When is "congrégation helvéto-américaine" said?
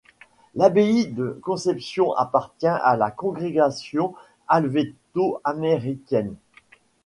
3.11-6.33